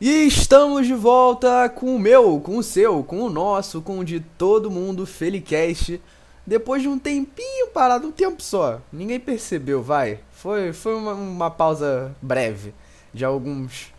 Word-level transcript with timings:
E 0.00 0.28
estamos 0.28 0.86
de 0.86 0.94
volta 0.94 1.68
com 1.68 1.96
o 1.96 1.98
meu, 1.98 2.38
com 2.38 2.56
o 2.56 2.62
seu, 2.62 3.02
com 3.02 3.20
o 3.20 3.28
nosso, 3.28 3.82
com 3.82 3.98
o 3.98 4.04
de 4.04 4.20
todo 4.20 4.70
mundo, 4.70 5.04
Felicast. 5.04 6.00
Depois 6.46 6.82
de 6.82 6.86
um 6.86 6.96
tempinho 6.96 7.66
parado, 7.74 8.06
um 8.06 8.12
tempo 8.12 8.40
só. 8.40 8.80
Ninguém 8.92 9.18
percebeu, 9.18 9.82
vai. 9.82 10.20
Foi, 10.30 10.72
foi 10.72 10.94
uma, 10.94 11.14
uma 11.14 11.50
pausa 11.50 12.14
breve, 12.22 12.72
de 13.12 13.24
alguns 13.24 13.92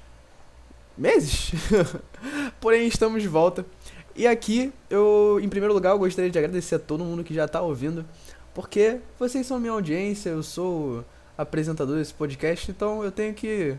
meses. 0.97 1.51
Porém, 2.61 2.87
estamos 2.87 3.21
de 3.21 3.27
volta. 3.27 3.65
E 4.15 4.25
aqui, 4.25 4.71
eu, 4.89 5.37
em 5.43 5.49
primeiro 5.49 5.73
lugar, 5.73 5.91
eu 5.91 5.99
gostaria 5.99 6.31
de 6.31 6.39
agradecer 6.39 6.75
a 6.75 6.79
todo 6.79 7.03
mundo 7.03 7.25
que 7.25 7.33
já 7.33 7.43
está 7.43 7.61
ouvindo, 7.61 8.05
porque 8.53 8.99
vocês 9.19 9.45
são 9.45 9.59
minha 9.59 9.73
audiência, 9.73 10.29
eu 10.29 10.43
sou 10.43 11.03
apresentador 11.37 11.97
desse 11.97 12.13
podcast, 12.13 12.71
então 12.71 13.03
eu 13.03 13.11
tenho 13.11 13.33
que 13.33 13.77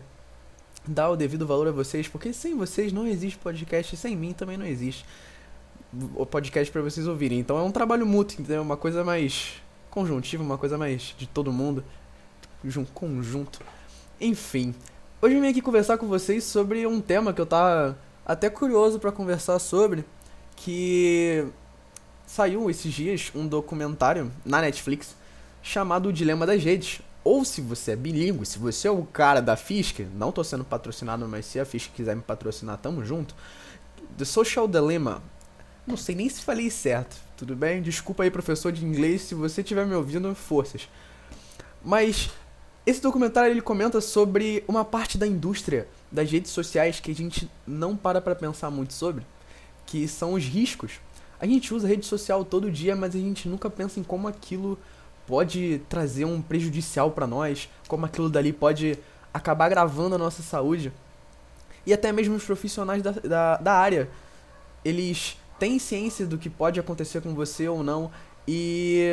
dar 0.87 1.09
o 1.09 1.15
devido 1.15 1.45
valor 1.45 1.67
a 1.67 1.71
vocês, 1.71 2.07
porque 2.07 2.33
sem 2.33 2.55
vocês 2.55 2.91
não 2.91 3.07
existe 3.07 3.37
podcast, 3.37 3.95
sem 3.97 4.15
mim 4.15 4.33
também 4.33 4.57
não 4.57 4.65
existe 4.65 5.05
o 6.15 6.25
podcast 6.25 6.71
para 6.71 6.81
vocês 6.81 7.07
ouvirem. 7.07 7.39
Então 7.39 7.57
é 7.57 7.61
um 7.61 7.71
trabalho 7.71 8.05
mútuo, 8.05 8.41
entendeu? 8.41 8.61
Uma 8.61 8.77
coisa 8.77 9.03
mais 9.03 9.61
conjuntiva, 9.89 10.43
uma 10.43 10.57
coisa 10.57 10.77
mais 10.77 11.13
de 11.17 11.27
todo 11.27 11.51
mundo, 11.51 11.83
de 12.63 12.79
um 12.79 12.85
conjunto. 12.85 13.59
Enfim, 14.19 14.73
hoje 15.21 15.35
eu 15.35 15.41
vim 15.41 15.47
aqui 15.47 15.61
conversar 15.61 15.97
com 15.97 16.07
vocês 16.07 16.43
sobre 16.43 16.85
um 16.87 17.01
tema 17.01 17.33
que 17.33 17.41
eu 17.41 17.45
tava 17.45 17.97
até 18.25 18.49
curioso 18.49 18.99
para 18.99 19.11
conversar 19.11 19.59
sobre, 19.59 20.05
que 20.55 21.45
saiu 22.25 22.69
esses 22.69 22.93
dias 22.93 23.31
um 23.35 23.45
documentário 23.45 24.31
na 24.45 24.61
Netflix 24.61 25.15
chamado 25.61 26.09
O 26.09 26.13
Dilema 26.13 26.45
das 26.45 26.63
Redes, 26.63 27.01
ou 27.23 27.45
se 27.45 27.61
você 27.61 27.91
é 27.91 27.95
bilíngue, 27.95 28.45
se 28.45 28.57
você 28.57 28.87
é 28.87 28.91
o 28.91 29.03
cara 29.03 29.41
da 29.41 29.55
Fisk, 29.55 29.99
não 30.15 30.31
tô 30.31 30.43
sendo 30.43 30.63
patrocinado, 30.63 31.27
mas 31.27 31.45
se 31.45 31.59
a 31.59 31.65
Fisk 31.65 31.91
quiser 31.93 32.15
me 32.15 32.21
patrocinar, 32.21 32.77
tamo 32.77 33.05
junto. 33.05 33.35
The 34.17 34.25
Social 34.25 34.67
Dilemma. 34.67 35.21
Não 35.85 35.97
sei 35.97 36.15
nem 36.15 36.29
se 36.29 36.41
falei 36.41 36.69
certo, 36.69 37.17
tudo 37.35 37.55
bem? 37.55 37.81
Desculpa 37.81 38.23
aí, 38.23 38.31
professor 38.31 38.71
de 38.71 38.85
inglês, 38.85 39.21
se 39.21 39.35
você 39.35 39.61
estiver 39.61 39.85
me 39.85 39.95
ouvindo, 39.95 40.33
forças. 40.35 40.87
Mas 41.83 42.29
esse 42.85 43.01
documentário 43.01 43.51
ele 43.51 43.61
comenta 43.61 44.01
sobre 44.01 44.63
uma 44.67 44.83
parte 44.83 45.17
da 45.17 45.27
indústria 45.27 45.87
das 46.11 46.31
redes 46.31 46.51
sociais 46.51 46.99
que 46.99 47.11
a 47.11 47.15
gente 47.15 47.49
não 47.65 47.95
para 47.95 48.21
pra 48.21 48.35
pensar 48.35 48.69
muito 48.71 48.93
sobre, 48.93 49.25
que 49.85 50.07
são 50.07 50.33
os 50.33 50.43
riscos. 50.43 50.99
A 51.39 51.45
gente 51.45 51.73
usa 51.73 51.87
rede 51.87 52.05
social 52.05 52.45
todo 52.45 52.71
dia, 52.71 52.95
mas 52.95 53.15
a 53.15 53.19
gente 53.19 53.47
nunca 53.47 53.69
pensa 53.69 53.99
em 53.99 54.03
como 54.03 54.27
aquilo 54.27 54.77
pode 55.31 55.81
trazer 55.87 56.25
um 56.25 56.41
prejudicial 56.41 57.11
para 57.11 57.25
nós, 57.25 57.69
como 57.87 58.05
aquilo 58.05 58.29
dali 58.29 58.51
pode 58.51 58.99
acabar 59.33 59.69
gravando 59.69 60.15
a 60.15 60.17
nossa 60.17 60.43
saúde. 60.43 60.91
E 61.85 61.93
até 61.93 62.11
mesmo 62.11 62.35
os 62.35 62.43
profissionais 62.43 63.01
da, 63.01 63.11
da, 63.11 63.55
da 63.55 63.73
área, 63.73 64.09
eles 64.83 65.37
têm 65.57 65.79
ciência 65.79 66.25
do 66.25 66.37
que 66.37 66.49
pode 66.49 66.81
acontecer 66.81 67.21
com 67.21 67.33
você 67.33 67.65
ou 67.69 67.81
não, 67.81 68.11
e 68.45 69.05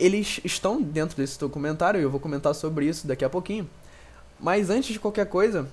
eles 0.00 0.40
estão 0.42 0.82
dentro 0.82 1.16
desse 1.16 1.38
documentário, 1.38 2.00
e 2.00 2.02
eu 2.02 2.10
vou 2.10 2.18
comentar 2.18 2.52
sobre 2.52 2.86
isso 2.86 3.06
daqui 3.06 3.24
a 3.24 3.30
pouquinho. 3.30 3.70
Mas 4.40 4.68
antes 4.68 4.92
de 4.92 4.98
qualquer 4.98 5.26
coisa, 5.26 5.68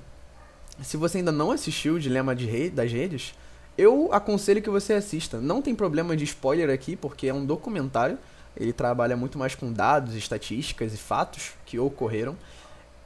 se 0.84 0.98
você 0.98 1.18
ainda 1.18 1.32
não 1.32 1.50
assistiu 1.50 1.96
o 1.96 2.00
Dilema 2.00 2.36
de 2.36 2.46
Rei, 2.46 2.70
das 2.70 2.92
Redes, 2.92 3.34
eu 3.76 4.08
aconselho 4.14 4.62
que 4.62 4.70
você 4.70 4.94
assista. 4.94 5.42
Não 5.42 5.64
tem 5.64 5.74
problema 5.74 6.16
de 6.16 6.26
spoiler 6.26 6.70
aqui, 6.70 6.96
porque 6.96 7.28
é 7.28 7.34
um 7.34 7.44
documentário. 7.44 8.20
Ele 8.58 8.72
trabalha 8.74 9.18
muito 9.18 9.38
mais 9.38 9.56
com 9.56 9.72
dados, 9.72 10.16
estatísticas 10.16 10.94
e 10.94 10.98
fatos 10.98 11.54
que 11.66 11.78
ocorreram. 11.80 12.36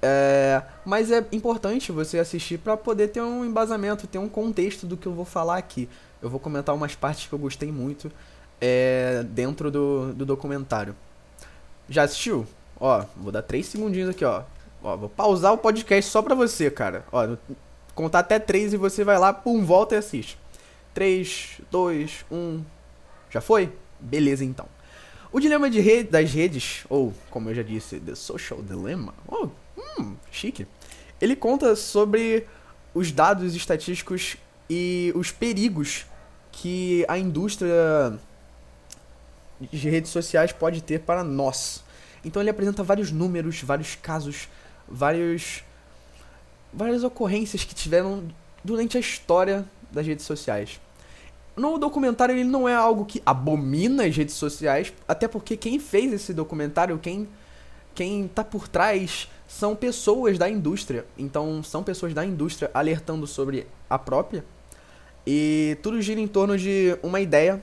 É, 0.02 0.62
mas 0.86 1.12
é 1.12 1.26
importante 1.32 1.92
você 1.92 2.20
assistir 2.20 2.58
para 2.60 2.78
poder 2.78 3.10
ter 3.10 3.22
um 3.22 3.44
embasamento, 3.44 4.08
ter 4.08 4.18
um 4.18 4.30
contexto 4.30 4.86
do 4.86 4.96
que 4.96 5.08
eu 5.08 5.14
vou 5.14 5.26
falar 5.26 5.58
aqui. 5.58 5.90
Eu 6.22 6.30
vou 6.30 6.40
comentar 6.40 6.74
umas 6.74 6.96
partes 6.96 7.28
que 7.28 7.34
eu 7.34 7.40
gostei 7.40 7.72
muito 7.72 8.12
é, 8.62 9.24
dentro 9.30 9.70
do, 9.70 10.14
do 10.14 10.26
documentário. 10.26 10.96
Já 11.90 12.04
assistiu? 12.04 12.46
Ó, 12.80 13.04
vou 13.18 13.32
dar 13.32 13.42
três 13.42 13.66
segundinhos 13.66 14.10
aqui, 14.10 14.24
ó. 14.24 14.44
Ó, 14.82 14.96
vou 14.96 15.10
pausar 15.10 15.54
o 15.54 15.58
podcast 15.58 16.10
só 16.10 16.22
pra 16.22 16.36
você, 16.36 16.72
cara. 16.72 17.04
Ó, 17.12 17.36
contar 17.94 18.20
até 18.20 18.40
três 18.40 18.72
e 18.72 18.78
você 18.78 19.04
vai 19.04 19.18
lá, 19.18 19.34
pum, 19.34 19.66
volta 19.66 19.96
e 19.96 19.98
assiste. 19.98 20.38
3, 20.94 21.62
2, 21.70 22.26
1. 22.32 22.64
Já 23.30 23.42
foi? 23.42 23.72
Beleza 24.00 24.44
então. 24.44 24.66
O 25.32 25.40
dilema 25.40 25.70
de 25.70 25.80
rede, 25.80 26.10
das 26.10 26.32
redes, 26.34 26.86
ou 26.90 27.14
como 27.30 27.50
eu 27.50 27.56
já 27.56 27.62
disse, 27.62 28.00
The 28.00 28.16
Social 28.16 28.64
Dilemma, 28.64 29.14
oh, 29.28 29.50
hum, 30.00 30.16
chique. 30.32 30.66
Ele 31.22 31.36
conta 31.36 31.76
sobre 31.76 32.48
os 32.96 33.12
dados 33.12 33.54
estatísticos 33.56 34.38
e 34.68 35.14
os 35.16 35.32
perigos 35.32 36.08
que 36.52 37.06
a 37.08 37.18
indústria 37.18 38.20
de 39.62 39.90
redes 39.90 40.10
sociais 40.10 40.52
pode 40.52 40.82
ter 40.82 41.02
para 41.02 41.24
nós. 41.24 41.84
Então 42.26 42.42
ele 42.42 42.50
apresenta 42.50 42.82
vários 42.82 43.12
números, 43.12 43.62
vários 43.62 43.96
casos, 43.96 44.50
vários 44.88 45.64
várias 46.74 47.04
ocorrências 47.04 47.64
que 47.64 47.74
tiveram 47.74 48.28
durante 48.64 48.98
a 48.98 49.00
história 49.00 49.66
das 49.92 50.06
redes 50.06 50.26
sociais 50.26 50.80
no 51.60 51.78
documentário 51.78 52.36
ele 52.36 52.44
não 52.44 52.68
é 52.68 52.74
algo 52.74 53.06
que 53.06 53.22
abomina 53.26 54.06
as 54.06 54.16
redes 54.16 54.36
sociais, 54.36 54.94
até 55.08 55.28
porque 55.28 55.58
quem 55.58 55.78
fez 55.78 56.14
esse 56.14 56.34
documentário, 56.34 56.98
quem 56.98 57.28
quem 57.94 58.30
tá 58.30 58.46
por 58.46 58.68
trás 58.68 59.30
são 59.46 59.76
pessoas 59.76 60.38
da 60.38 60.50
indústria. 60.50 61.06
Então 61.18 61.62
são 61.62 61.84
pessoas 61.84 62.14
da 62.14 62.26
indústria 62.26 62.72
alertando 62.74 63.28
sobre 63.28 63.68
a 63.90 64.00
própria. 64.00 64.46
E 65.28 65.78
tudo 65.84 66.02
gira 66.02 66.22
em 66.22 66.28
torno 66.28 66.58
de 66.58 66.98
uma 67.04 67.20
ideia 67.20 67.62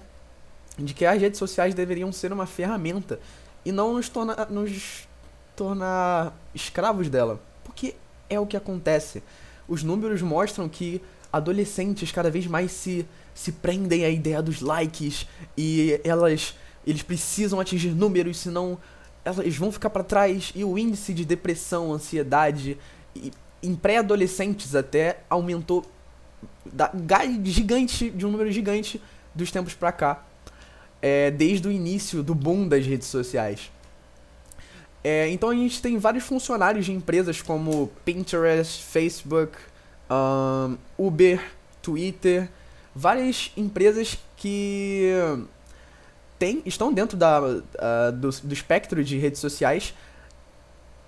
de 0.79 0.93
que 0.93 1.07
as 1.07 1.19
redes 1.19 1.39
sociais 1.39 1.75
deveriam 1.75 2.13
ser 2.13 2.33
uma 2.33 2.45
ferramenta 2.45 3.19
e 3.65 3.73
não 3.73 3.95
nos 3.95 4.11
tornar, 4.11 4.51
nos 4.51 5.09
tornar 5.55 6.37
escravos 6.55 7.09
dela. 7.09 7.41
Porque 7.65 7.95
é 8.29 8.39
o 8.39 8.47
que 8.47 8.59
acontece. 8.59 9.23
Os 9.67 9.83
números 9.83 10.21
mostram 10.21 10.69
que 10.69 11.01
adolescentes 11.33 12.13
cada 12.13 12.31
vez 12.31 12.47
mais 12.47 12.73
se 12.73 13.07
se 13.37 13.53
prendem 13.53 14.05
à 14.05 14.09
ideia 14.09 14.43
dos 14.43 14.63
likes 14.63 15.27
e 15.57 16.01
elas 16.03 16.55
eles 16.87 17.03
precisam 17.03 17.61
atingir 17.61 17.91
números, 17.91 18.39
senão 18.39 18.79
elas 19.25 19.57
vão 19.57 19.71
ficar 19.73 19.91
para 19.91 20.05
trás 20.05 20.53
e 20.55 20.65
o 20.65 20.79
índice 20.79 21.13
de 21.13 21.25
depressão, 21.25 21.93
ansiedade 21.93 22.79
e, 23.15 23.33
em 23.63 23.75
pré-adolescentes 23.75 24.75
até 24.75 25.19
aumentou 25.29 25.85
da, 26.65 26.91
gigante 27.43 28.09
de 28.09 28.25
um 28.25 28.31
número 28.31 28.51
gigante 28.53 29.03
dos 29.35 29.51
tempos 29.51 29.75
para 29.75 29.93
cá, 29.93 30.25
é, 31.03 31.31
desde 31.31 31.69
o 31.69 31.73
início 31.73 32.23
do 32.23 32.35
boom 32.35 32.69
das 32.69 32.87
redes 32.87 33.09
sociais. 33.09 33.71
É, 35.05 35.29
então 35.29 35.51
a 35.51 35.55
gente 35.55 35.83
tem 35.83 35.99
vários 35.99 36.25
funcionários 36.25 36.87
de 36.87 36.93
empresas 36.93 37.43
como 37.43 37.89
Pinterest, 38.05 38.83
Facebook, 38.83 39.57
um, 40.11 40.77
Uber, 40.97 41.43
Twitter 41.83 42.49
várias 42.97 43.53
empresas 43.59 44.17
que 44.39 45.13
tem, 46.39 46.63
estão 46.65 46.91
dentro 46.91 47.15
da, 47.15 47.43
uh, 47.43 48.13
do, 48.13 48.31
do 48.31 48.55
espectro 48.55 49.05
de 49.05 49.19
redes 49.19 49.39
sociais 49.39 49.93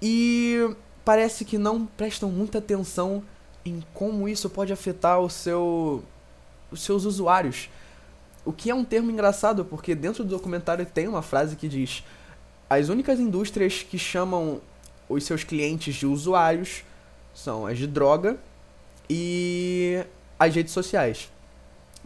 e 0.00 0.70
parece 1.02 1.46
que 1.46 1.56
não 1.56 1.86
prestam 1.86 2.30
muita 2.30 2.58
atenção 2.58 3.22
em 3.64 3.82
como 3.94 4.28
isso 4.28 4.50
pode 4.50 4.70
afetar 4.70 5.18
o 5.18 5.30
seu, 5.30 6.04
os 6.70 6.82
seus 6.82 7.06
usuários. 7.06 7.70
O 8.44 8.52
que 8.52 8.68
é 8.68 8.74
um 8.74 8.84
termo 8.84 9.10
engraçado, 9.10 9.64
porque 9.64 9.94
dentro 9.94 10.22
do 10.22 10.30
documentário 10.30 10.84
tem 10.84 11.08
uma 11.08 11.22
frase 11.22 11.56
que 11.56 11.68
diz: 11.68 12.04
As 12.68 12.90
únicas 12.90 13.18
indústrias 13.18 13.82
que 13.82 13.98
chamam 13.98 14.60
os 15.08 15.24
seus 15.24 15.42
clientes 15.42 15.94
de 15.94 16.06
usuários 16.06 16.82
são 17.34 17.66
as 17.66 17.78
de 17.78 17.86
droga 17.86 18.38
e 19.08 20.04
as 20.38 20.54
redes 20.54 20.72
sociais. 20.72 21.30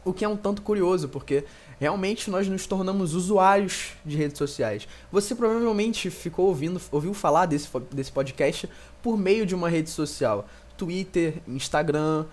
O 0.04 0.12
que 0.12 0.24
é 0.24 0.28
um 0.28 0.36
tanto 0.36 0.62
curioso, 0.62 1.08
porque 1.08 1.44
realmente 1.78 2.30
nós 2.30 2.48
nos 2.48 2.66
tornamos 2.66 3.14
usuários 3.14 3.90
de 4.04 4.16
redes 4.16 4.36
sociais. 4.36 4.88
Você 5.12 5.34
provavelmente 5.34 6.10
ficou 6.10 6.46
ouvindo, 6.46 6.80
ouviu 6.90 7.14
falar 7.14 7.46
desse, 7.46 7.68
desse 7.92 8.10
podcast 8.10 8.68
por 9.00 9.16
meio 9.16 9.46
de 9.46 9.54
uma 9.54 9.68
rede 9.68 9.90
social. 9.90 10.46
Twitter, 10.76 11.40
Instagram, 11.46 12.26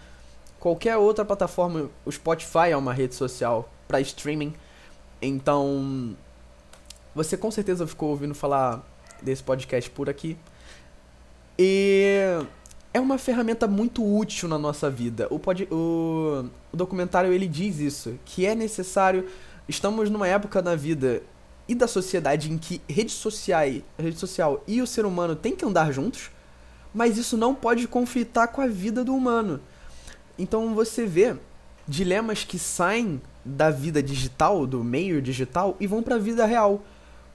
qualquer 0.59 0.97
outra 0.97 1.23
plataforma. 1.23 1.89
O 2.05 2.11
Spotify 2.11 2.71
é 2.71 2.77
uma 2.77 2.93
rede 2.93 3.13
social 3.15 3.71
para 3.87 4.01
streaming. 4.01 4.53
Então, 5.21 6.15
você 7.13 7.37
com 7.37 7.51
certeza 7.51 7.85
ficou 7.85 8.09
ouvindo 8.09 8.33
falar 8.33 8.83
desse 9.21 9.43
podcast 9.43 9.89
por 9.89 10.09
aqui. 10.09 10.37
E 11.57 12.39
é 12.93 12.99
uma 12.99 13.17
ferramenta 13.17 13.67
muito 13.67 14.03
útil 14.03 14.49
na 14.49 14.57
nossa 14.57 14.89
vida. 14.89 15.27
O, 15.29 15.37
pod, 15.37 15.67
o, 15.71 16.45
o 16.71 16.77
documentário 16.77 17.31
ele 17.31 17.47
diz 17.47 17.79
isso, 17.79 18.17
que 18.25 18.45
é 18.45 18.55
necessário. 18.55 19.27
Estamos 19.67 20.09
numa 20.09 20.27
época 20.27 20.61
na 20.61 20.75
vida 20.75 21.21
e 21.67 21.75
da 21.75 21.87
sociedade 21.87 22.51
em 22.51 22.57
que 22.57 22.81
rede 22.89 23.11
social, 23.11 23.63
rede 23.97 24.17
social 24.17 24.63
e 24.67 24.81
o 24.81 24.87
ser 24.87 25.05
humano 25.05 25.35
têm 25.35 25.55
que 25.55 25.63
andar 25.63 25.91
juntos, 25.91 26.31
mas 26.91 27.15
isso 27.15 27.37
não 27.37 27.53
pode 27.53 27.87
conflitar 27.87 28.47
com 28.47 28.59
a 28.61 28.65
vida 28.65 29.03
do 29.03 29.13
humano. 29.13 29.61
Então 30.37 30.73
você 30.73 31.05
vê 31.05 31.35
dilemas 31.87 32.43
que 32.43 32.57
saem 32.57 33.21
da 33.45 33.69
vida 33.69 34.01
digital, 34.01 34.65
do 34.65 34.83
meio 34.83 35.21
digital, 35.21 35.77
e 35.79 35.85
vão 35.85 36.01
para 36.01 36.15
a 36.15 36.19
vida 36.19 36.45
real. 36.45 36.81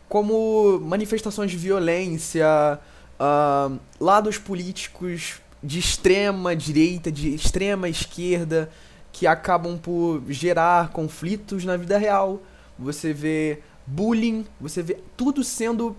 Como 0.09 0.81
manifestações 0.81 1.51
de 1.51 1.57
violência, 1.57 2.79
uh, 3.19 3.79
lados 4.01 4.39
políticos 4.39 5.41
de 5.65 5.79
extrema 5.79 6.55
direita, 6.55 7.11
de 7.11 7.35
extrema 7.35 7.89
esquerda, 7.89 8.71
que 9.11 9.27
acabam 9.27 9.79
por 9.79 10.23
gerar 10.29 10.91
conflitos 10.91 11.65
na 11.65 11.77
vida 11.77 11.97
real. 11.97 12.43
Você 12.79 13.15
vê 13.15 13.61
bullying, 13.87 14.45
você 14.61 14.83
vê 14.83 14.99
tudo 15.17 15.43
sendo 15.43 15.97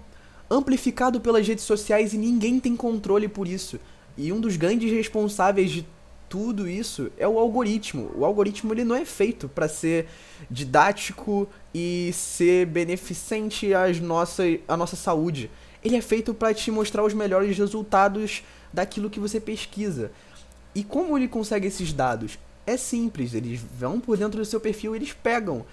amplificado 0.51 1.19
pelas 1.19 1.47
redes 1.47 1.63
sociais 1.63 2.13
e 2.13 2.17
ninguém 2.17 2.59
tem 2.59 2.75
controle 2.75 3.27
por 3.27 3.47
isso. 3.47 3.79
E 4.15 4.31
um 4.31 4.39
dos 4.39 4.55
grandes 4.55 4.91
responsáveis 4.91 5.71
de 5.71 5.85
tudo 6.29 6.67
isso 6.69 7.11
é 7.17 7.27
o 7.27 7.39
algoritmo. 7.39 8.11
O 8.15 8.23
algoritmo 8.23 8.71
ele 8.71 8.83
não 8.83 8.95
é 8.95 9.05
feito 9.05 9.49
para 9.49 9.67
ser 9.67 10.07
didático 10.49 11.47
e 11.73 12.11
ser 12.13 12.67
beneficente 12.67 13.73
às 13.73 13.99
nossas, 13.99 14.59
à 14.67 14.77
nossa 14.77 14.95
saúde. 14.95 15.49
Ele 15.83 15.95
é 15.95 16.01
feito 16.01 16.33
para 16.33 16.53
te 16.53 16.69
mostrar 16.69 17.03
os 17.03 17.13
melhores 17.13 17.57
resultados 17.57 18.43
daquilo 18.75 19.09
que 19.09 19.19
você 19.19 19.39
pesquisa. 19.39 20.11
E 20.75 20.83
como 20.83 21.17
ele 21.17 21.27
consegue 21.27 21.67
esses 21.67 21.91
dados? 21.93 22.37
É 22.67 22.77
simples, 22.77 23.33
eles 23.33 23.61
vão 23.79 23.99
por 23.99 24.17
dentro 24.17 24.39
do 24.39 24.45
seu 24.45 24.59
perfil, 24.59 24.95
eles 24.95 25.13
pegam 25.13 25.65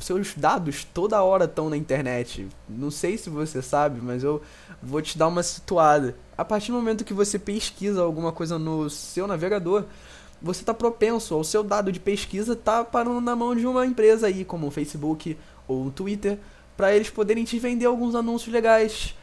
seus 0.00 0.34
dados 0.34 0.84
toda 0.84 1.22
hora 1.22 1.44
estão 1.44 1.70
na 1.70 1.76
internet. 1.76 2.46
Não 2.68 2.90
sei 2.90 3.16
se 3.16 3.30
você 3.30 3.62
sabe, 3.62 4.00
mas 4.02 4.22
eu 4.22 4.42
vou 4.82 5.00
te 5.00 5.16
dar 5.16 5.28
uma 5.28 5.42
situada. 5.42 6.16
A 6.36 6.44
partir 6.44 6.72
do 6.72 6.76
momento 6.76 7.04
que 7.04 7.14
você 7.14 7.38
pesquisa 7.38 8.02
alguma 8.02 8.32
coisa 8.32 8.58
no 8.58 8.90
seu 8.90 9.26
navegador, 9.26 9.84
você 10.40 10.60
está 10.60 10.74
propenso 10.74 11.34
ao 11.34 11.42
seu 11.42 11.62
dado 11.64 11.90
de 11.90 11.98
pesquisa 11.98 12.54
tá 12.54 12.84
parando 12.84 13.20
na 13.20 13.34
mão 13.34 13.56
de 13.56 13.66
uma 13.66 13.86
empresa 13.86 14.26
aí, 14.26 14.44
como 14.44 14.66
o 14.66 14.70
Facebook 14.70 15.36
ou 15.66 15.86
o 15.86 15.90
Twitter, 15.90 16.38
para 16.76 16.94
eles 16.94 17.10
poderem 17.10 17.44
te 17.44 17.58
vender 17.58 17.86
alguns 17.86 18.14
anúncios 18.14 18.52
legais, 18.52 19.14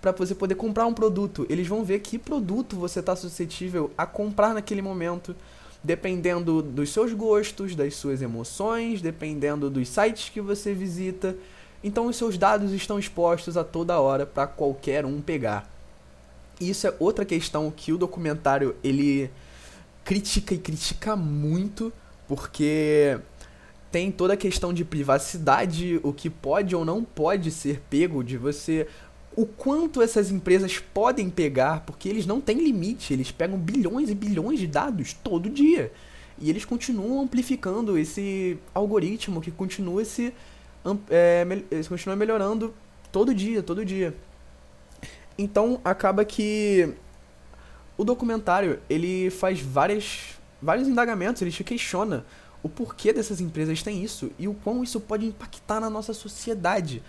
para 0.00 0.12
você 0.12 0.34
poder 0.34 0.54
comprar 0.54 0.86
um 0.86 0.94
produto. 0.94 1.46
Eles 1.48 1.66
vão 1.66 1.84
ver 1.84 2.00
que 2.00 2.18
produto 2.18 2.76
você 2.76 3.00
está 3.00 3.16
suscetível 3.16 3.90
a 3.96 4.06
comprar 4.06 4.54
naquele 4.54 4.82
momento 4.82 5.34
dependendo 5.82 6.60
dos 6.60 6.90
seus 6.90 7.12
gostos, 7.12 7.74
das 7.74 7.94
suas 7.94 8.20
emoções, 8.20 9.00
dependendo 9.00 9.70
dos 9.70 9.88
sites 9.88 10.28
que 10.28 10.40
você 10.40 10.74
visita. 10.74 11.36
Então 11.82 12.06
os 12.06 12.16
seus 12.16 12.36
dados 12.36 12.72
estão 12.72 12.98
expostos 12.98 13.56
a 13.56 13.64
toda 13.64 14.00
hora 14.00 14.26
para 14.26 14.46
qualquer 14.46 15.04
um 15.04 15.20
pegar. 15.20 15.70
Isso 16.60 16.86
é 16.86 16.94
outra 16.98 17.24
questão 17.24 17.70
que 17.70 17.92
o 17.92 17.98
documentário 17.98 18.74
ele 18.82 19.30
critica 20.04 20.54
e 20.54 20.58
critica 20.58 21.14
muito, 21.14 21.92
porque 22.26 23.18
tem 23.92 24.10
toda 24.10 24.34
a 24.34 24.36
questão 24.36 24.72
de 24.72 24.84
privacidade, 24.84 26.00
o 26.02 26.12
que 26.12 26.28
pode 26.28 26.74
ou 26.74 26.84
não 26.84 27.04
pode 27.04 27.50
ser 27.50 27.80
pego 27.88 28.24
de 28.24 28.36
você 28.36 28.88
o 29.38 29.46
quanto 29.46 30.02
essas 30.02 30.32
empresas 30.32 30.80
podem 30.80 31.30
pegar, 31.30 31.82
porque 31.86 32.08
eles 32.08 32.26
não 32.26 32.40
têm 32.40 32.58
limite, 32.58 33.12
eles 33.12 33.30
pegam 33.30 33.56
bilhões 33.56 34.10
e 34.10 34.14
bilhões 34.14 34.58
de 34.58 34.66
dados 34.66 35.12
todo 35.12 35.48
dia. 35.48 35.92
E 36.40 36.50
eles 36.50 36.64
continuam 36.64 37.22
amplificando 37.22 37.96
esse 37.96 38.58
algoritmo 38.74 39.40
que 39.40 39.52
continua 39.52 40.04
se 40.04 40.34
é, 41.08 41.46
continua 41.88 42.16
melhorando 42.16 42.74
todo 43.12 43.32
dia, 43.32 43.62
todo 43.62 43.84
dia. 43.84 44.12
Então 45.38 45.80
acaba 45.84 46.24
que 46.24 46.92
o 47.96 48.02
documentário 48.02 48.80
ele 48.90 49.30
faz 49.30 49.60
várias, 49.60 50.36
vários 50.60 50.88
indagamentos, 50.88 51.42
ele 51.42 51.52
te 51.52 51.62
questiona 51.62 52.26
o 52.60 52.68
porquê 52.68 53.12
dessas 53.12 53.40
empresas 53.40 53.84
têm 53.84 54.02
isso 54.02 54.32
e 54.36 54.48
o 54.48 54.54
quão 54.54 54.82
isso 54.82 54.98
pode 54.98 55.24
impactar 55.24 55.78
na 55.78 55.88
nossa 55.88 56.12
sociedade. 56.12 57.04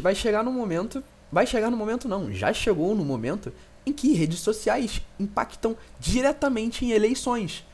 Vai 0.00 0.14
chegar 0.14 0.44
no 0.44 0.52
momento 0.52 1.02
vai 1.30 1.46
chegar 1.46 1.70
no 1.70 1.76
momento 1.76 2.08
não, 2.08 2.32
já 2.32 2.52
chegou 2.52 2.94
no 2.94 3.04
momento 3.04 3.52
em 3.86 3.92
que 3.92 4.14
redes 4.14 4.40
sociais 4.40 5.00
impactam 5.18 5.76
diretamente 6.00 6.84
em 6.84 6.92
eleições. 6.92 7.64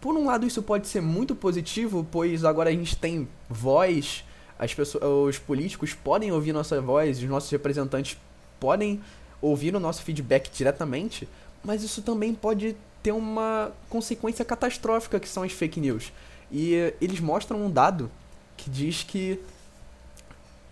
Por 0.00 0.14
um 0.14 0.26
lado, 0.26 0.46
isso 0.46 0.62
pode 0.62 0.86
ser 0.86 1.00
muito 1.00 1.34
positivo, 1.34 2.06
pois 2.10 2.44
agora 2.44 2.70
a 2.70 2.72
gente 2.72 2.96
tem 2.96 3.26
voz, 3.48 4.24
as 4.58 4.72
pessoas, 4.74 5.04
os 5.36 5.38
políticos 5.38 5.94
podem 5.94 6.30
ouvir 6.30 6.52
nossa 6.52 6.80
voz, 6.80 7.18
os 7.18 7.24
nossos 7.24 7.50
representantes 7.50 8.18
podem 8.60 9.00
ouvir 9.40 9.74
o 9.74 9.80
nosso 9.80 10.02
feedback 10.02 10.50
diretamente, 10.50 11.28
mas 11.64 11.82
isso 11.82 12.02
também 12.02 12.34
pode 12.34 12.76
ter 13.02 13.12
uma 13.12 13.72
consequência 13.88 14.44
catastrófica 14.44 15.18
que 15.18 15.28
são 15.28 15.42
as 15.42 15.52
fake 15.52 15.80
news. 15.80 16.12
E 16.50 16.92
eles 17.00 17.20
mostram 17.20 17.64
um 17.64 17.70
dado 17.70 18.10
que 18.56 18.70
diz 18.70 19.02
que 19.02 19.40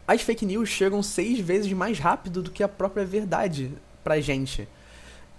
as 0.07 0.21
fake 0.21 0.45
news 0.45 0.69
chegam 0.69 1.03
seis 1.03 1.39
vezes 1.39 1.73
mais 1.73 1.99
rápido 1.99 2.43
do 2.43 2.51
que 2.51 2.63
a 2.63 2.69
própria 2.69 3.05
verdade 3.05 3.73
pra 4.03 4.21
gente. 4.21 4.69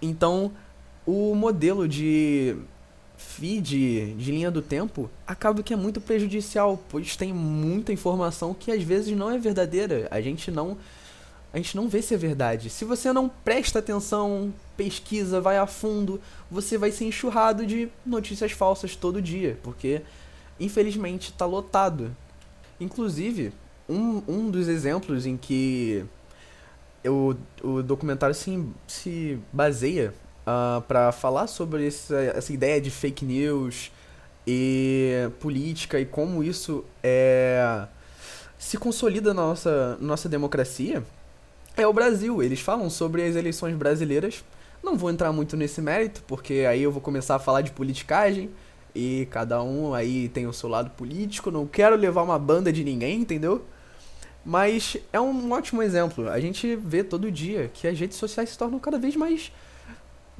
Então, 0.02 0.52
o 1.06 1.34
modelo 1.34 1.88
de 1.88 2.56
feed 3.16 4.14
de 4.14 4.30
linha 4.30 4.50
do 4.50 4.60
tempo 4.60 5.08
acaba 5.26 5.62
que 5.62 5.72
é 5.72 5.76
muito 5.76 6.00
prejudicial, 6.00 6.82
pois 6.88 7.16
tem 7.16 7.32
muita 7.32 7.92
informação 7.92 8.52
que 8.52 8.70
às 8.70 8.82
vezes 8.82 9.16
não 9.16 9.30
é 9.30 9.38
verdadeira. 9.38 10.08
A 10.10 10.20
gente 10.20 10.50
não 10.50 10.76
a 11.52 11.58
gente 11.58 11.76
não 11.76 11.88
vê 11.88 12.02
se 12.02 12.12
é 12.12 12.18
verdade. 12.18 12.68
Se 12.68 12.84
você 12.84 13.12
não 13.14 13.30
presta 13.30 13.78
atenção, 13.78 14.52
pesquisa, 14.76 15.40
vai 15.40 15.56
a 15.56 15.66
fundo, 15.66 16.20
você 16.50 16.76
vai 16.76 16.90
ser 16.90 17.06
enxurrado 17.06 17.64
de 17.64 17.88
notícias 18.04 18.52
falsas 18.52 18.94
todo 18.94 19.22
dia, 19.22 19.58
porque 19.62 20.02
infelizmente 20.60 21.30
está 21.30 21.46
lotado. 21.46 22.14
Inclusive, 22.78 23.52
um, 23.88 24.22
um 24.26 24.50
dos 24.50 24.68
exemplos 24.68 25.26
em 25.26 25.36
que 25.36 26.04
o, 27.04 27.34
o 27.62 27.82
documentário 27.82 28.34
se, 28.34 28.64
se 28.86 29.38
baseia 29.52 30.10
uh, 30.10 30.46
ah, 30.46 30.82
para 30.86 31.12
falar 31.12 31.46
sobre 31.46 31.86
essa, 31.86 32.16
essa 32.16 32.52
ideia 32.52 32.80
de 32.80 32.90
fake 32.90 33.24
news 33.24 33.92
e 34.46 35.28
política 35.40 35.98
e 35.98 36.06
como 36.06 36.42
isso 36.42 36.84
é, 37.02 37.86
se 38.58 38.76
consolida 38.78 39.34
na 39.34 39.42
nossa, 39.42 39.96
nossa 40.00 40.28
democracia 40.28 41.02
é 41.76 41.86
o 41.86 41.92
Brasil. 41.92 42.42
Eles 42.42 42.60
falam 42.60 42.88
sobre 42.88 43.22
as 43.24 43.36
eleições 43.36 43.74
brasileiras. 43.74 44.44
Não 44.82 44.96
vou 44.96 45.10
entrar 45.10 45.32
muito 45.32 45.56
nesse 45.56 45.80
mérito, 45.82 46.22
porque 46.26 46.64
aí 46.68 46.82
eu 46.82 46.92
vou 46.92 47.00
começar 47.00 47.36
a 47.36 47.38
falar 47.38 47.60
de 47.60 47.72
politicagem 47.72 48.50
e 48.94 49.26
cada 49.30 49.62
um 49.62 49.92
aí 49.94 50.28
tem 50.28 50.46
o 50.46 50.52
seu 50.52 50.68
lado 50.68 50.90
político. 50.90 51.50
Não 51.50 51.66
quero 51.66 51.96
levar 51.96 52.22
uma 52.22 52.38
banda 52.38 52.72
de 52.72 52.84
ninguém, 52.84 53.20
entendeu? 53.20 53.64
Mas 54.46 54.96
é 55.12 55.20
um 55.20 55.50
ótimo 55.50 55.82
exemplo. 55.82 56.30
A 56.30 56.38
gente 56.38 56.76
vê 56.76 57.02
todo 57.02 57.32
dia 57.32 57.68
que 57.74 57.88
as 57.88 57.98
redes 57.98 58.16
sociais 58.16 58.50
se 58.50 58.56
tornam 58.56 58.78
cada 58.78 58.96
vez 58.96 59.16
mais 59.16 59.50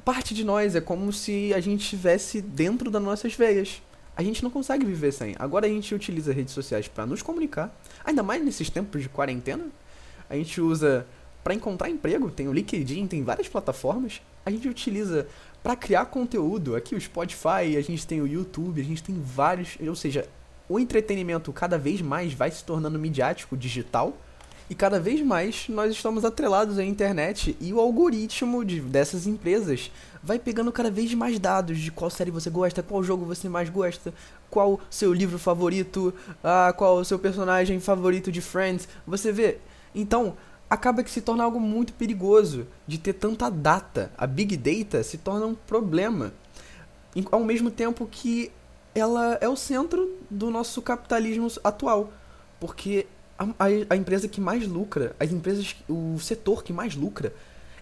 parte 0.05 0.33
de 0.33 0.45
nós. 0.45 0.77
É 0.77 0.79
como 0.79 1.11
se 1.11 1.53
a 1.53 1.59
gente 1.59 1.81
estivesse 1.81 2.39
dentro 2.39 2.89
das 2.89 3.03
nossas 3.03 3.33
veias. 3.33 3.81
A 4.15 4.23
gente 4.23 4.41
não 4.41 4.49
consegue 4.49 4.85
viver 4.85 5.11
sem. 5.11 5.35
Agora 5.37 5.65
a 5.65 5.69
gente 5.69 5.93
utiliza 5.93 6.31
redes 6.31 6.53
sociais 6.53 6.87
para 6.87 7.05
nos 7.05 7.21
comunicar, 7.21 7.77
ainda 8.05 8.23
mais 8.23 8.41
nesses 8.41 8.69
tempos 8.69 9.01
de 9.01 9.09
quarentena. 9.09 9.65
A 10.29 10.35
gente 10.37 10.61
usa 10.61 11.05
para 11.43 11.53
encontrar 11.53 11.89
emprego, 11.89 12.31
tem 12.31 12.47
o 12.47 12.53
LinkedIn, 12.53 13.07
tem 13.07 13.23
várias 13.23 13.49
plataformas. 13.49 14.21
A 14.45 14.49
gente 14.49 14.69
utiliza 14.69 15.27
para 15.61 15.75
criar 15.75 16.05
conteúdo. 16.05 16.77
Aqui 16.77 16.95
o 16.95 17.01
Spotify, 17.01 17.75
a 17.77 17.81
gente 17.81 18.07
tem 18.07 18.21
o 18.21 18.27
YouTube, 18.27 18.79
a 18.79 18.85
gente 18.85 19.03
tem 19.03 19.19
vários, 19.19 19.77
ou 19.85 19.95
seja, 19.95 20.25
o 20.69 20.79
entretenimento 20.79 21.51
cada 21.53 21.77
vez 21.77 22.01
mais 22.01 22.33
vai 22.33 22.51
se 22.51 22.63
tornando 22.63 22.99
midiático, 22.99 23.55
digital, 23.55 24.17
e 24.69 24.75
cada 24.75 24.99
vez 24.99 25.21
mais 25.21 25.69
nós 25.69 25.93
estamos 25.93 26.25
atrelados 26.25 26.77
à 26.77 26.83
internet 26.83 27.55
e 27.61 27.71
o 27.71 27.79
algoritmo 27.79 28.65
de, 28.65 28.81
dessas 28.81 29.25
empresas 29.25 29.89
vai 30.21 30.37
pegando 30.37 30.73
cada 30.73 30.91
vez 30.91 31.13
mais 31.13 31.39
dados 31.39 31.79
de 31.79 31.89
qual 31.89 32.09
série 32.09 32.31
você 32.31 32.49
gosta, 32.49 32.83
qual 32.83 33.01
jogo 33.01 33.23
você 33.23 33.47
mais 33.47 33.69
gosta, 33.69 34.13
qual 34.49 34.77
seu 34.89 35.13
livro 35.13 35.39
favorito, 35.39 36.13
ah, 36.43 36.73
qual 36.75 36.97
o 36.97 37.05
seu 37.05 37.17
personagem 37.17 37.79
favorito 37.79 38.29
de 38.29 38.41
Friends. 38.41 38.89
Você 39.07 39.31
vê? 39.31 39.59
Então, 39.95 40.35
acaba 40.69 41.01
que 41.01 41.11
se 41.11 41.21
torna 41.21 41.45
algo 41.45 41.61
muito 41.61 41.93
perigoso 41.93 42.67
de 42.85 42.97
ter 42.97 43.13
tanta 43.13 43.49
data. 43.49 44.11
A 44.17 44.27
Big 44.27 44.57
Data 44.57 45.01
se 45.01 45.17
torna 45.17 45.45
um 45.45 45.55
problema. 45.55 46.33
Ao 47.31 47.39
mesmo 47.39 47.71
tempo 47.71 48.05
que 48.05 48.51
ela 48.97 49.37
é 49.39 49.47
o 49.47 49.55
centro 49.55 50.17
do 50.29 50.49
nosso 50.49 50.81
capitalismo 50.81 51.47
atual. 51.63 52.11
Porque 52.59 53.05
a, 53.37 53.43
a, 53.43 53.65
a, 53.91 53.95
empresa 53.95 54.27
que 54.27 54.41
mais 54.41 54.67
lucra, 54.67 55.15
as 55.19 55.31
empresas, 55.31 55.75
o 55.87 56.17
setor 56.19 56.63
que 56.63 56.73
mais 56.73 56.95
lucra 56.95 57.31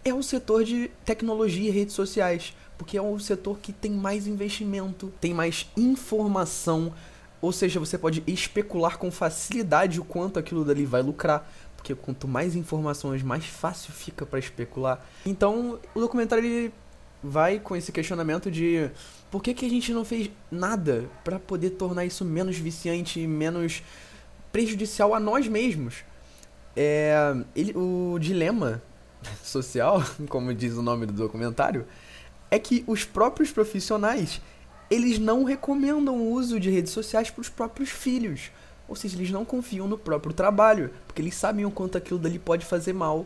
é 0.03 0.13
o 0.13 0.21
setor 0.21 0.65
de 0.65 0.91
tecnologia 1.05 1.69
e 1.69 1.71
redes 1.71 1.95
sociais. 1.95 2.53
Porque 2.77 2.97
é 2.97 3.01
o 3.01 3.17
setor 3.17 3.59
que 3.59 3.71
tem 3.71 3.91
mais 3.91 4.27
investimento, 4.27 5.13
tem 5.21 5.33
mais 5.33 5.67
informação. 5.77 6.93
Ou 7.41 7.53
seja, 7.53 7.79
você 7.79 7.97
pode 7.97 8.21
especular 8.27 8.97
com 8.97 9.09
facilidade 9.09 10.01
o 10.01 10.03
quanto 10.03 10.37
aquilo 10.37 10.65
dali 10.65 10.85
vai 10.85 11.01
lucrar. 11.01 11.49
Porque 11.77 11.95
quanto 11.95 12.27
mais 12.27 12.55
informações, 12.55 13.23
mais 13.23 13.45
fácil 13.45 13.93
fica 13.93 14.25
para 14.25 14.39
especular. 14.39 15.05
Então, 15.25 15.79
o 15.93 15.99
documentário 16.01 16.43
ele 16.43 16.73
vai 17.29 17.59
com 17.59 17.75
esse 17.75 17.91
questionamento 17.91 18.49
de 18.49 18.89
por 19.31 19.41
que, 19.41 19.53
que 19.53 19.65
a 19.65 19.69
gente 19.69 19.93
não 19.93 20.05
fez 20.05 20.29
nada 20.51 21.09
para 21.23 21.39
poder 21.39 21.71
tornar 21.71 22.05
isso 22.05 22.23
menos 22.23 22.57
viciante 22.57 23.19
e 23.19 23.27
menos 23.27 23.83
prejudicial 24.51 25.13
a 25.13 25.19
nós 25.19 25.47
mesmos. 25.47 26.03
É, 26.75 27.35
ele, 27.55 27.73
o 27.75 28.17
dilema 28.19 28.81
social, 29.43 30.03
como 30.29 30.53
diz 30.53 30.73
o 30.75 30.81
nome 30.81 31.05
do 31.05 31.13
documentário, 31.13 31.85
é 32.49 32.59
que 32.59 32.83
os 32.87 33.03
próprios 33.03 33.51
profissionais 33.51 34.41
eles 34.89 35.17
não 35.17 35.43
recomendam 35.43 36.15
o 36.15 36.31
uso 36.31 36.59
de 36.59 36.69
redes 36.69 36.91
sociais 36.93 37.31
para 37.31 37.41
os 37.41 37.49
próprios 37.49 37.89
filhos. 37.89 38.51
Ou 38.87 38.95
seja, 38.95 39.17
eles 39.17 39.31
não 39.31 39.43
confiam 39.43 39.87
no 39.87 39.97
próprio 39.97 40.31
trabalho, 40.31 40.91
porque 41.07 41.21
eles 41.21 41.35
sabem 41.35 41.65
o 41.65 41.71
quanto 41.71 41.97
aquilo 41.97 42.19
dali 42.19 42.37
pode 42.37 42.65
fazer 42.65 42.93
mal 42.93 43.25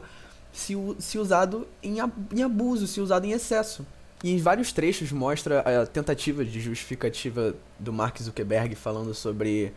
se, 0.51 0.75
se 1.00 1.18
usado 1.18 1.68
em, 1.82 1.98
em 2.34 2.44
abuso, 2.44 2.88
se 2.88 3.00
usado 3.01 3.25
em 3.25 3.32
excesso. 3.32 3.86
E 4.24 4.32
em 4.32 4.38
vários 4.38 4.74
trechos 4.74 5.12
mostra 5.12 5.62
a 5.62 5.86
tentativa 5.86 6.44
de 6.44 6.60
justificativa 6.60 7.56
do 7.77 7.94
Mark 7.94 8.22
Zuckerberg 8.22 8.75
falando 8.75 9.13
sobre 9.13 9.74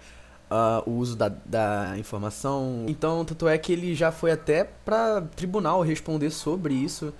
uh, 0.51 0.89
o 0.91 0.95
uso 0.97 1.15
da, 1.15 1.29
da 1.29 1.95
informação. 1.97 2.85
Então, 2.89 3.25
tanto 3.25 3.47
é 3.47 3.57
que 3.57 3.73
ele 3.73 3.95
já 3.95 4.11
foi 4.11 4.33
até 4.33 4.65
para 4.65 5.23
tribunal 5.37 5.81
responder 5.83 6.31
sobre 6.31 6.75
isso 6.75 7.15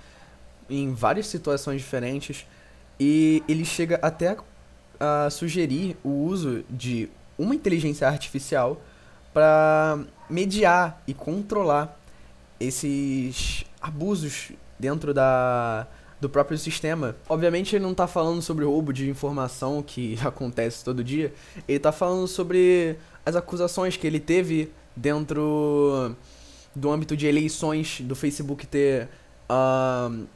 em 0.69 0.93
várias 0.93 1.27
situações 1.27 1.81
diferentes. 1.81 2.45
E 2.99 3.43
ele 3.49 3.65
chega 3.65 3.99
até 4.03 4.37
a 4.99 5.31
sugerir 5.31 5.97
o 6.03 6.09
uso 6.09 6.65
de 6.69 7.09
uma 7.39 7.55
inteligência 7.55 8.09
artificial 8.09 8.81
para 9.33 10.01
mediar 10.29 11.03
e 11.07 11.15
controlar 11.15 11.99
esses 12.63 13.65
abusos 13.81 14.53
dentro 14.79 15.13
da, 15.13 15.87
do 16.21 16.29
próprio 16.29 16.57
sistema. 16.57 17.17
Obviamente 17.29 17.75
ele 17.75 17.83
não 17.83 17.93
está 17.93 18.07
falando 18.07 18.41
sobre 18.41 18.65
roubo 18.65 18.93
de 18.93 19.09
informação 19.09 19.83
que 19.83 20.19
acontece 20.25 20.85
todo 20.85 21.03
dia, 21.03 21.33
ele 21.67 21.77
está 21.77 21.93
falando 21.93 22.27
sobre 22.27 22.97
as 23.25 23.37
acusações 23.37 23.97
que 23.97 24.07
ele 24.07 24.21
teve 24.21 24.73
dentro 24.95 26.15
do 26.75 26.91
âmbito 26.91 27.17
de 27.17 27.27
eleições, 27.27 28.01
do 28.01 28.15
Facebook 28.15 28.67
ter 28.67 29.09
uh, 29.49 30.27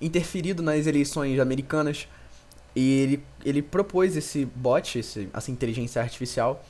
interferido 0.00 0.62
nas 0.62 0.86
eleições 0.86 1.38
americanas. 1.38 2.08
E 2.74 3.00
ele, 3.00 3.24
ele 3.44 3.62
propôs 3.62 4.16
esse 4.16 4.46
bot, 4.46 4.98
esse, 4.98 5.28
essa 5.32 5.50
inteligência 5.50 6.00
artificial, 6.00 6.64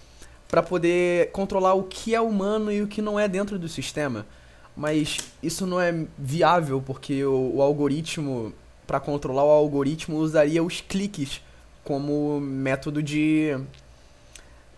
para 0.49 0.63
poder 0.63 1.31
controlar 1.31 1.75
o 1.75 1.85
que 1.85 2.15
é 2.15 2.21
humano 2.21 2.73
e 2.73 2.83
o 2.83 2.89
que 2.89 3.01
não 3.01 3.19
é 3.19 3.29
dentro 3.29 3.59
do 3.59 3.69
sistema. 3.69 4.27
Mas 4.77 5.19
isso 5.43 5.67
não 5.67 5.81
é 5.81 6.07
viável 6.19 6.83
porque 6.85 7.25
o, 7.25 7.57
o 7.57 7.63
algoritmo 7.63 8.53
para 8.87 8.99
controlar 8.99 9.45
o 9.45 9.51
algoritmo 9.51 10.17
usaria 10.17 10.63
os 10.63 10.81
cliques 10.81 11.41
como 11.85 12.41
método 12.41 13.03
de 13.03 13.57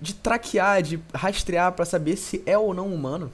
de 0.00 0.12
traquear, 0.12 0.82
de 0.82 1.00
rastrear 1.14 1.72
para 1.72 1.84
saber 1.84 2.16
se 2.16 2.42
é 2.44 2.58
ou 2.58 2.74
não 2.74 2.92
humano. 2.92 3.32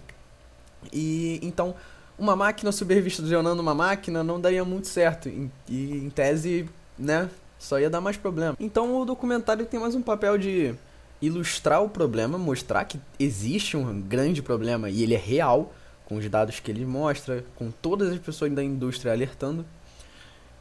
E 0.93 1.41
então 1.43 1.75
uma 2.19 2.37
máquina 2.37 2.71
supervisionando 2.71 3.61
uma 3.61 3.75
máquina 3.75 4.23
não 4.23 4.41
daria 4.41 4.65
muito 4.65 4.87
certo 4.87 5.29
e, 5.29 5.51
e 5.69 5.97
em 5.97 6.11
tese, 6.11 6.69
né, 6.99 7.31
só 7.59 7.81
ia 7.81 7.91
dar 7.91 8.01
mais 8.01 8.17
problema. 8.17 8.57
Então 8.61 9.01
o 9.01 9.05
documentário 9.05 9.67
tem 9.67 9.81
mais 9.81 9.95
um 9.95 10.03
papel 10.03 10.37
de 10.39 10.75
ilustrar 11.21 11.83
o 11.83 11.89
problema, 11.89 12.39
mostrar 12.39 12.85
que 12.85 13.01
existe 13.19 13.77
um 13.77 14.01
grande 14.01 14.43
problema 14.43 14.89
e 14.89 15.03
ele 15.03 15.15
é 15.15 15.19
real, 15.19 15.73
com 16.11 16.17
os 16.17 16.29
dados 16.29 16.59
que 16.59 16.71
ele 16.71 16.85
mostra, 16.85 17.45
com 17.55 17.71
todas 17.71 18.13
as 18.13 18.19
pessoas 18.19 18.53
da 18.53 18.63
indústria 18.63 19.13
alertando 19.13 19.65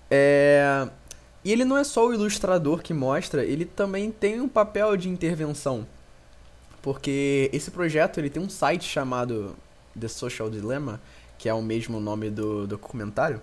é... 0.09 0.87
E 1.43 1.51
ele 1.51 1.63
não 1.63 1.77
é 1.77 1.83
só 1.83 2.05
o 2.07 2.13
ilustrador 2.13 2.81
que 2.81 2.93
mostra, 2.93 3.45
ele 3.45 3.63
também 3.63 4.11
tem 4.11 4.41
um 4.41 4.47
papel 4.47 4.97
de 4.97 5.07
intervenção. 5.07 5.87
Porque 6.81 7.49
esse 7.53 7.71
projeto 7.71 8.17
ele 8.19 8.29
tem 8.29 8.43
um 8.43 8.49
site 8.49 8.83
chamado 8.83 9.55
The 9.97 10.07
Social 10.07 10.49
Dilemma, 10.49 10.99
que 11.37 11.47
é 11.47 11.53
o 11.53 11.61
mesmo 11.61 11.99
nome 11.99 12.29
do 12.29 12.67
documentário. 12.67 13.41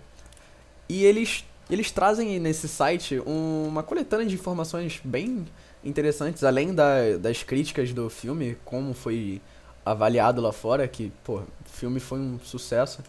E 0.89 1.05
eles, 1.05 1.45
eles 1.71 1.91
trazem 1.91 2.39
nesse 2.39 2.69
site 2.69 3.21
uma 3.25 3.83
coletânea 3.83 4.27
de 4.27 4.35
informações 4.35 5.01
bem 5.03 5.47
interessantes, 5.83 6.45
além 6.45 6.75
da, 6.75 7.17
das 7.19 7.43
críticas 7.43 7.93
do 7.93 8.11
filme, 8.11 8.59
como 8.65 8.93
foi 8.93 9.41
avaliado 9.87 10.41
lá 10.41 10.53
fora, 10.53 10.87
que, 10.89 11.13
pô, 11.25 11.37
o 11.37 11.69
filme 11.71 12.01
foi 12.01 12.19
um 12.19 12.39
sucesso. 12.41 13.03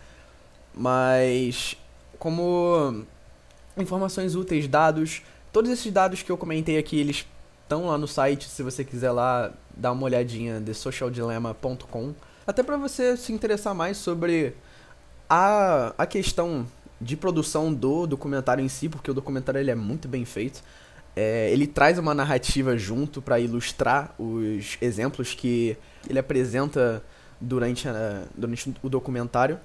Mas 0.74 1.76
como 2.20 3.06
informações 3.78 4.36
úteis, 4.36 4.68
dados. 4.68 5.22
Todos 5.52 5.72
esses 5.72 5.92
dados 5.92 6.22
que 6.24 6.32
eu 6.32 6.38
comentei 6.38 6.78
aqui, 6.78 7.00
eles 7.00 7.26
estão 7.64 7.88
lá 7.88 7.98
no 7.98 8.08
site, 8.08 8.48
se 8.48 8.64
você 8.64 8.84
quiser 8.84 9.12
lá 9.12 9.52
dar 9.76 9.92
uma 9.92 10.04
olhadinha, 10.04 10.62
thesocialdilemma.com. 10.62 12.14
Até 12.46 12.64
para 12.64 12.78
você 12.78 13.18
se 13.18 13.34
interessar 13.34 13.74
mais 13.74 13.98
sobre 13.98 14.56
a, 15.30 15.94
a 15.98 16.06
questão 16.06 16.66
de 17.00 17.16
produção 17.16 17.74
do 17.74 18.08
documentário 18.08 18.64
em 18.64 18.70
si, 18.70 18.90
porque 18.90 19.12
o 19.12 19.14
documentário 19.14 19.60
ele 19.60 19.72
é 19.72 19.76
muito 19.76 20.08
bem 20.08 20.26
feito. 20.26 20.64
É, 21.16 21.52
ele 21.52 21.68
traz 21.68 21.98
uma 21.98 22.14
narrativa 22.14 22.78
junto 22.78 23.22
para 23.22 23.40
ilustrar 23.40 24.14
os 24.20 24.78
exemplos 24.80 25.34
que 25.34 25.76
ele 26.10 26.20
apresenta 26.20 27.04
durante, 27.40 27.88
a, 27.88 28.24
durante 28.36 28.74
o 28.82 28.90
documentário. 28.90 29.60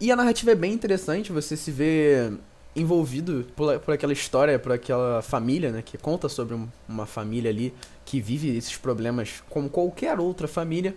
E 0.00 0.10
a 0.10 0.16
narrativa 0.16 0.52
é 0.52 0.54
bem 0.54 0.72
interessante, 0.72 1.30
você 1.30 1.56
se 1.56 1.70
vê 1.70 2.32
envolvido 2.74 3.46
por, 3.56 3.78
por 3.80 3.94
aquela 3.94 4.12
história, 4.12 4.58
por 4.58 4.72
aquela 4.72 5.22
família, 5.22 5.70
né? 5.70 5.82
Que 5.82 5.98
conta 5.98 6.28
sobre 6.28 6.54
um, 6.54 6.68
uma 6.88 7.04
família 7.04 7.50
ali 7.50 7.74
que 8.04 8.20
vive 8.20 8.56
esses 8.56 8.76
problemas 8.76 9.42
como 9.50 9.68
qualquer 9.68 10.18
outra 10.18 10.48
família. 10.48 10.94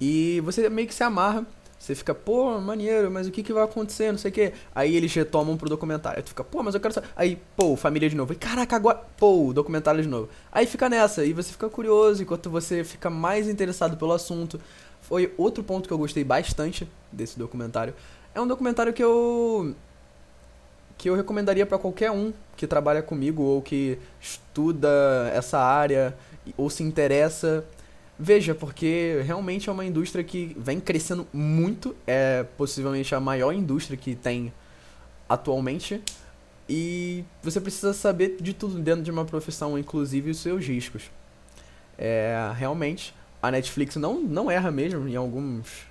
E 0.00 0.40
você 0.40 0.68
meio 0.68 0.88
que 0.88 0.94
se 0.94 1.02
amarra. 1.02 1.46
Você 1.80 1.94
fica, 1.94 2.14
pô, 2.14 2.60
maneiro, 2.60 3.10
mas 3.10 3.26
o 3.26 3.30
que, 3.30 3.42
que 3.42 3.54
vai 3.54 3.64
acontecer? 3.64 4.12
Não 4.12 4.18
sei 4.18 4.30
o 4.30 4.34
que. 4.34 4.52
Aí 4.74 4.94
eles 4.94 5.14
retomam 5.14 5.56
pro 5.56 5.66
documentário. 5.66 6.18
Aí 6.18 6.22
tu 6.22 6.28
fica, 6.28 6.44
pô, 6.44 6.62
mas 6.62 6.74
eu 6.74 6.80
quero 6.80 6.92
saber. 6.92 7.08
Aí, 7.16 7.38
pô, 7.56 7.74
família 7.74 8.06
de 8.06 8.14
novo. 8.14 8.34
E 8.34 8.36
caraca, 8.36 8.76
agora. 8.76 9.02
Pô, 9.16 9.50
documentário 9.54 10.02
de 10.02 10.06
novo. 10.06 10.28
Aí 10.52 10.66
fica 10.66 10.90
nessa. 10.90 11.24
E 11.24 11.32
você 11.32 11.50
fica 11.50 11.70
curioso 11.70 12.22
enquanto 12.22 12.50
você 12.50 12.84
fica 12.84 13.08
mais 13.08 13.48
interessado 13.48 13.96
pelo 13.96 14.12
assunto. 14.12 14.60
Foi 15.00 15.32
outro 15.38 15.64
ponto 15.64 15.88
que 15.88 15.92
eu 15.92 15.96
gostei 15.96 16.22
bastante 16.22 16.86
desse 17.10 17.38
documentário. 17.38 17.94
É 18.34 18.40
um 18.42 18.46
documentário 18.46 18.92
que 18.92 19.02
eu 19.02 19.74
que 20.98 21.08
eu 21.08 21.14
recomendaria 21.14 21.64
para 21.64 21.78
qualquer 21.78 22.10
um 22.10 22.30
que 22.58 22.66
trabalha 22.66 23.02
comigo 23.02 23.42
ou 23.42 23.62
que 23.62 23.98
estuda 24.20 25.32
essa 25.34 25.58
área 25.58 26.14
ou 26.58 26.68
se 26.68 26.82
interessa. 26.82 27.64
Veja, 28.22 28.54
porque 28.54 29.22
realmente 29.24 29.70
é 29.70 29.72
uma 29.72 29.82
indústria 29.82 30.22
que 30.22 30.54
vem 30.58 30.78
crescendo 30.78 31.26
muito, 31.32 31.96
é 32.06 32.44
possivelmente 32.58 33.14
a 33.14 33.18
maior 33.18 33.50
indústria 33.50 33.96
que 33.96 34.14
tem 34.14 34.52
atualmente. 35.26 36.02
E 36.68 37.24
você 37.42 37.58
precisa 37.62 37.94
saber 37.94 38.36
de 38.38 38.52
tudo 38.52 38.78
dentro 38.78 39.02
de 39.02 39.10
uma 39.10 39.24
profissão, 39.24 39.78
inclusive 39.78 40.32
os 40.32 40.36
seus 40.36 40.66
riscos. 40.66 41.10
É, 41.96 42.52
realmente, 42.54 43.14
a 43.40 43.50
Netflix 43.50 43.96
não, 43.96 44.20
não 44.20 44.50
erra 44.50 44.70
mesmo 44.70 45.08
em 45.08 45.16
alguns, 45.16 45.86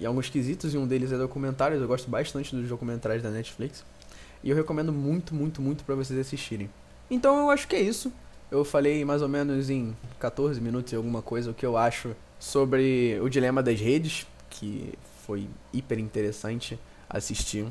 em 0.00 0.06
alguns 0.06 0.30
quesitos, 0.30 0.72
e 0.72 0.78
um 0.78 0.86
deles 0.86 1.12
é 1.12 1.18
documentários. 1.18 1.82
Eu 1.82 1.86
gosto 1.86 2.08
bastante 2.08 2.56
dos 2.56 2.70
documentários 2.70 3.22
da 3.22 3.30
Netflix. 3.30 3.84
E 4.42 4.48
eu 4.48 4.56
recomendo 4.56 4.94
muito, 4.94 5.34
muito, 5.34 5.60
muito 5.60 5.84
para 5.84 5.94
vocês 5.94 6.18
assistirem. 6.18 6.70
Então 7.10 7.38
eu 7.38 7.50
acho 7.50 7.68
que 7.68 7.76
é 7.76 7.82
isso. 7.82 8.10
Eu 8.50 8.64
falei 8.64 9.04
mais 9.04 9.22
ou 9.22 9.28
menos 9.28 9.70
em 9.70 9.96
14 10.20 10.60
minutos 10.60 10.92
e 10.92 10.96
alguma 10.96 11.20
coisa 11.20 11.50
o 11.50 11.54
que 11.54 11.66
eu 11.66 11.76
acho 11.76 12.14
sobre 12.38 13.18
o 13.20 13.28
dilema 13.28 13.62
das 13.62 13.80
redes, 13.80 14.26
que 14.48 14.92
foi 15.26 15.48
hiper 15.72 15.98
interessante 15.98 16.78
assistir. 17.08 17.66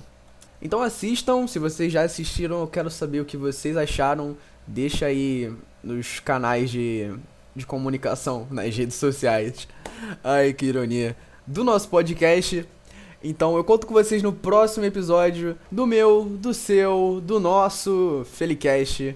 Então 0.62 0.82
assistam, 0.82 1.48
se 1.48 1.60
vocês 1.60 1.92
já 1.94 2.02
assistiram, 2.02 2.62
eu 2.62 2.68
quero 2.68 2.90
saber 2.90 3.22
o 3.22 3.26
que 3.26 3.38
vocês 3.38 3.78
acharam. 3.78 4.36
Deixa 4.68 5.06
aí 5.06 5.54
nos 5.84 6.20
canais 6.20 6.70
de, 6.70 7.14
de 7.56 7.66
comunicação, 7.66 8.48
nas 8.52 8.76
redes 8.76 8.96
sociais. 8.96 9.68
Ai, 10.24 10.54
que 10.54 10.66
ironia. 10.66 11.16
Do 11.48 11.64
nosso 11.64 11.88
podcast. 11.88 12.68
Então 13.24 13.56
eu 13.56 13.64
conto 13.64 13.88
com 13.88 13.94
vocês 13.94 14.22
no 14.22 14.34
próximo 14.34 14.86
episódio 14.86 15.58
do 15.72 15.88
meu, 15.88 16.26
do 16.26 16.54
seu, 16.54 17.22
do 17.24 17.40
nosso 17.40 18.26
Felicast. 18.26 19.16